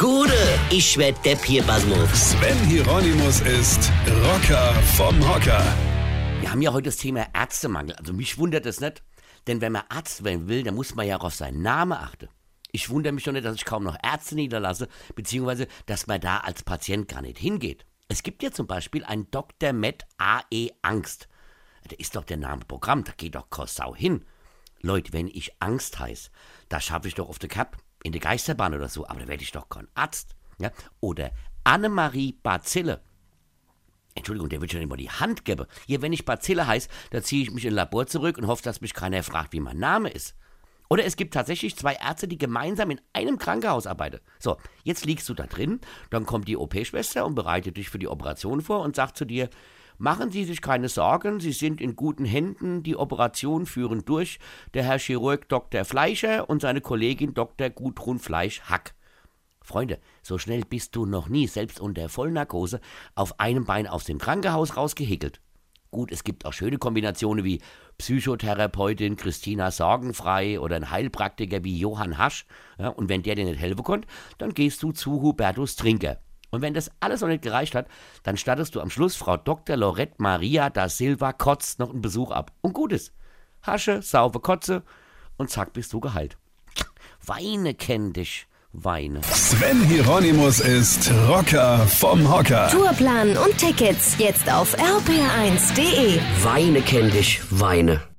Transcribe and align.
Gude, 0.00 0.32
ich 0.70 0.96
werd 0.96 1.22
Depp 1.26 1.44
hier, 1.44 1.62
Basmus. 1.62 2.30
Sven 2.30 2.56
Hieronymus 2.64 3.42
ist 3.42 3.92
Rocker 4.24 4.72
vom 4.96 5.20
Hocker. 5.28 5.62
Wir 6.40 6.50
haben 6.50 6.62
ja 6.62 6.72
heute 6.72 6.84
das 6.84 6.96
Thema 6.96 7.26
Ärztemangel. 7.34 7.94
Also 7.96 8.14
mich 8.14 8.38
wundert 8.38 8.64
es 8.64 8.80
nicht, 8.80 9.02
denn 9.46 9.60
wenn 9.60 9.72
man 9.72 9.82
Arzt 9.90 10.24
werden 10.24 10.48
will, 10.48 10.62
dann 10.62 10.74
muss 10.74 10.94
man 10.94 11.06
ja 11.06 11.18
auch 11.18 11.24
auf 11.24 11.34
seinen 11.34 11.60
Namen 11.60 11.92
achten. 11.92 12.30
Ich 12.72 12.88
wundere 12.88 13.12
mich 13.12 13.24
schon 13.24 13.34
nicht, 13.34 13.44
dass 13.44 13.56
ich 13.56 13.66
kaum 13.66 13.84
noch 13.84 13.98
Ärzte 14.02 14.36
niederlasse, 14.36 14.88
beziehungsweise, 15.16 15.68
dass 15.84 16.06
man 16.06 16.18
da 16.18 16.38
als 16.38 16.62
Patient 16.62 17.06
gar 17.06 17.20
nicht 17.20 17.36
hingeht. 17.36 17.84
Es 18.08 18.22
gibt 18.22 18.42
ja 18.42 18.50
zum 18.52 18.66
Beispiel 18.66 19.04
einen 19.04 19.30
Dr. 19.30 19.74
Med 19.74 20.06
A.E. 20.16 20.70
Angst. 20.80 21.28
Da 21.86 21.96
ist 21.98 22.16
doch 22.16 22.24
der 22.24 22.38
Name 22.38 22.64
Programm, 22.64 23.04
da 23.04 23.12
geht 23.14 23.34
doch 23.34 23.50
Kossau 23.50 23.94
hin. 23.94 24.24
Leute, 24.80 25.12
wenn 25.12 25.28
ich 25.28 25.60
Angst 25.60 25.98
heiß, 25.98 26.30
da 26.70 26.80
schaffe 26.80 27.06
ich 27.06 27.16
doch 27.16 27.28
auf 27.28 27.38
der 27.38 27.50
Cup, 27.50 27.76
in 28.02 28.12
der 28.12 28.20
Geisterbahn 28.20 28.74
oder 28.74 28.88
so, 28.88 29.06
aber 29.06 29.20
da 29.20 29.28
werde 29.28 29.42
ich 29.42 29.52
doch 29.52 29.68
kein 29.68 29.88
Arzt. 29.94 30.34
Ja? 30.58 30.70
Oder 31.00 31.30
Annemarie 31.64 32.38
Bazille. 32.42 33.00
Entschuldigung, 34.14 34.48
der 34.48 34.60
wird 34.60 34.72
schon 34.72 34.82
immer 34.82 34.96
die 34.96 35.10
Hand 35.10 35.44
geben. 35.44 35.66
Hier, 35.86 36.02
wenn 36.02 36.12
ich 36.12 36.24
Bazille 36.24 36.66
heiß, 36.66 36.88
da 37.10 37.22
ziehe 37.22 37.42
ich 37.42 37.50
mich 37.52 37.64
in 37.64 37.74
Labor 37.74 38.06
zurück 38.06 38.38
und 38.38 38.46
hoffe, 38.46 38.62
dass 38.62 38.80
mich 38.80 38.94
keiner 38.94 39.22
fragt, 39.22 39.52
wie 39.52 39.60
mein 39.60 39.78
Name 39.78 40.10
ist. 40.10 40.34
Oder 40.88 41.04
es 41.04 41.16
gibt 41.16 41.34
tatsächlich 41.34 41.76
zwei 41.76 41.94
Ärzte, 41.94 42.26
die 42.26 42.36
gemeinsam 42.36 42.90
in 42.90 43.00
einem 43.12 43.38
Krankenhaus 43.38 43.86
arbeiten. 43.86 44.18
So, 44.40 44.56
jetzt 44.82 45.04
liegst 45.04 45.28
du 45.28 45.34
da 45.34 45.46
drin, 45.46 45.80
dann 46.10 46.26
kommt 46.26 46.48
die 46.48 46.56
OP-Schwester 46.56 47.24
und 47.24 47.36
bereitet 47.36 47.76
dich 47.76 47.88
für 47.88 48.00
die 48.00 48.08
Operation 48.08 48.60
vor 48.60 48.80
und 48.80 48.96
sagt 48.96 49.16
zu 49.16 49.24
dir, 49.24 49.48
machen 50.00 50.30
Sie 50.30 50.44
sich 50.44 50.62
keine 50.62 50.88
Sorgen, 50.88 51.40
Sie 51.40 51.52
sind 51.52 51.80
in 51.80 51.94
guten 51.94 52.24
Händen, 52.24 52.82
die 52.82 52.96
Operation 52.96 53.66
führen 53.66 54.04
durch 54.04 54.38
der 54.72 54.82
Herr 54.82 54.98
Chirurg 54.98 55.48
Dr. 55.48 55.84
Fleischer 55.84 56.48
und 56.48 56.62
seine 56.62 56.80
Kollegin 56.80 57.34
Dr. 57.34 57.68
Gudrun 57.68 58.18
Fleisch-Hack. 58.18 58.94
Freunde, 59.62 59.98
so 60.22 60.38
schnell 60.38 60.62
bist 60.68 60.96
du 60.96 61.04
noch 61.04 61.28
nie, 61.28 61.46
selbst 61.46 61.80
unter 61.80 62.08
Vollnarkose, 62.08 62.80
auf 63.14 63.38
einem 63.38 63.66
Bein 63.66 63.86
aus 63.86 64.04
dem 64.04 64.18
Krankenhaus 64.18 64.76
rausgehickelt. 64.76 65.40
Gut, 65.90 66.10
es 66.12 66.24
gibt 66.24 66.46
auch 66.46 66.52
schöne 66.52 66.78
Kombinationen 66.78 67.44
wie 67.44 67.60
Psychotherapeutin 67.98 69.16
Christina 69.16 69.70
Sorgenfrei 69.70 70.58
oder 70.60 70.76
ein 70.76 70.90
Heilpraktiker 70.90 71.62
wie 71.62 71.76
Johann 71.76 72.16
Hasch. 72.16 72.46
Ja, 72.78 72.88
und 72.88 73.10
wenn 73.10 73.22
der 73.22 73.34
dir 73.34 73.44
nicht 73.44 73.60
helfen 73.60 73.82
konnte, 73.82 74.08
dann 74.38 74.54
gehst 74.54 74.82
du 74.82 74.92
zu 74.92 75.20
Hubertus 75.20 75.76
Trinker. 75.76 76.18
Und 76.50 76.62
wenn 76.62 76.74
das 76.74 76.90
alles 77.00 77.20
noch 77.20 77.28
nicht 77.28 77.42
gereicht 77.42 77.74
hat, 77.74 77.86
dann 78.22 78.36
stattest 78.36 78.74
du 78.74 78.80
am 78.80 78.90
Schluss 78.90 79.16
Frau 79.16 79.36
Dr. 79.36 79.76
Lorette 79.76 80.14
Maria 80.18 80.70
da 80.70 80.88
Silva 80.88 81.32
Kotz 81.32 81.78
noch 81.78 81.90
einen 81.90 82.02
Besuch 82.02 82.30
ab. 82.30 82.52
Und 82.60 82.72
gut 82.72 82.92
ist. 82.92 83.12
Hasche, 83.62 84.02
saufe 84.02 84.40
Kotze 84.40 84.82
und 85.36 85.50
zack 85.50 85.72
bist 85.72 85.92
du 85.92 86.00
geheilt. 86.00 86.36
Weine 87.24 87.74
kenn 87.74 88.12
dich. 88.12 88.46
Weine. 88.72 89.20
Sven 89.24 89.82
Hieronymus 89.82 90.60
ist 90.60 91.10
Rocker 91.28 91.78
vom 91.88 92.32
Hocker. 92.32 92.68
Tourplan 92.68 93.36
und 93.36 93.58
Tickets 93.58 94.16
jetzt 94.18 94.50
auf 94.50 94.78
rpr1.de. 94.78 96.20
Weine 96.44 96.80
kenn 96.82 97.10
dich, 97.10 97.40
Weine. 97.50 98.09